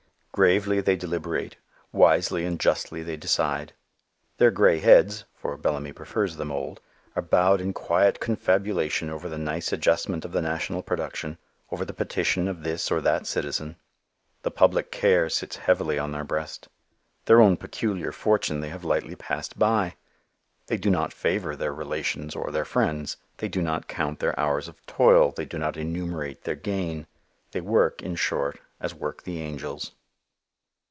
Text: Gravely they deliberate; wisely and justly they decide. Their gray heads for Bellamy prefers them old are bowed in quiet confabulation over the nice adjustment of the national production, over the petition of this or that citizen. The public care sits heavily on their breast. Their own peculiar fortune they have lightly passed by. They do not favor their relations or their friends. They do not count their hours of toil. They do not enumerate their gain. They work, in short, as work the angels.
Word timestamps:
Gravely 0.33 0.79
they 0.79 0.95
deliberate; 0.95 1.57
wisely 1.91 2.45
and 2.45 2.57
justly 2.57 3.03
they 3.03 3.17
decide. 3.17 3.73
Their 4.37 4.49
gray 4.49 4.79
heads 4.79 5.25
for 5.35 5.57
Bellamy 5.57 5.91
prefers 5.91 6.37
them 6.37 6.53
old 6.53 6.79
are 7.17 7.21
bowed 7.21 7.59
in 7.59 7.73
quiet 7.73 8.21
confabulation 8.21 9.09
over 9.09 9.27
the 9.27 9.37
nice 9.37 9.73
adjustment 9.73 10.23
of 10.23 10.31
the 10.31 10.41
national 10.41 10.83
production, 10.83 11.37
over 11.69 11.83
the 11.83 11.93
petition 11.93 12.47
of 12.47 12.63
this 12.63 12.89
or 12.89 13.01
that 13.01 13.27
citizen. 13.27 13.75
The 14.43 14.49
public 14.51 14.89
care 14.89 15.29
sits 15.29 15.57
heavily 15.57 15.99
on 15.99 16.13
their 16.13 16.23
breast. 16.23 16.69
Their 17.25 17.41
own 17.41 17.57
peculiar 17.57 18.13
fortune 18.13 18.61
they 18.61 18.69
have 18.69 18.85
lightly 18.85 19.17
passed 19.17 19.59
by. 19.59 19.95
They 20.67 20.77
do 20.77 20.89
not 20.89 21.11
favor 21.11 21.57
their 21.57 21.73
relations 21.73 22.37
or 22.37 22.51
their 22.51 22.65
friends. 22.65 23.17
They 23.37 23.49
do 23.49 23.61
not 23.61 23.89
count 23.89 24.19
their 24.19 24.39
hours 24.39 24.69
of 24.69 24.83
toil. 24.85 25.33
They 25.35 25.45
do 25.45 25.57
not 25.59 25.75
enumerate 25.75 26.45
their 26.45 26.55
gain. 26.55 27.05
They 27.51 27.59
work, 27.59 28.01
in 28.01 28.15
short, 28.15 28.61
as 28.79 28.95
work 28.95 29.23
the 29.23 29.41
angels. 29.41 29.91